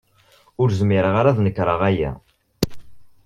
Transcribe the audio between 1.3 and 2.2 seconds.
nekṛeɣ aya.